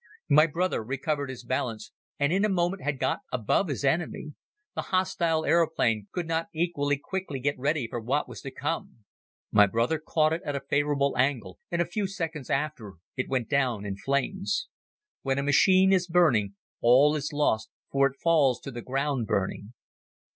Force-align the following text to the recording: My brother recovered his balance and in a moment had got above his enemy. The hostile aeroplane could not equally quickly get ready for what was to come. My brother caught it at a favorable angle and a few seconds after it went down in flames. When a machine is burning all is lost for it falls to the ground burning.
My 0.29 0.47
brother 0.47 0.83
recovered 0.83 1.29
his 1.29 1.43
balance 1.43 1.91
and 2.17 2.33
in 2.33 2.43
a 2.43 2.49
moment 2.49 2.81
had 2.81 2.97
got 2.97 3.19
above 3.31 3.67
his 3.67 3.85
enemy. 3.85 4.33
The 4.73 4.81
hostile 4.89 5.45
aeroplane 5.45 6.07
could 6.11 6.25
not 6.27 6.47
equally 6.55 6.97
quickly 6.97 7.39
get 7.39 7.55
ready 7.59 7.87
for 7.87 7.99
what 7.99 8.27
was 8.27 8.41
to 8.41 8.49
come. 8.49 9.05
My 9.51 9.67
brother 9.67 9.99
caught 9.99 10.33
it 10.33 10.41
at 10.43 10.55
a 10.55 10.59
favorable 10.67 11.15
angle 11.19 11.59
and 11.69 11.83
a 11.83 11.85
few 11.85 12.07
seconds 12.07 12.49
after 12.49 12.93
it 13.15 13.29
went 13.29 13.47
down 13.47 13.85
in 13.85 13.95
flames. 13.95 14.69
When 15.21 15.37
a 15.37 15.43
machine 15.43 15.93
is 15.93 16.07
burning 16.07 16.55
all 16.81 17.15
is 17.15 17.31
lost 17.31 17.69
for 17.91 18.07
it 18.07 18.17
falls 18.23 18.59
to 18.61 18.71
the 18.71 18.81
ground 18.81 19.27
burning. 19.27 19.73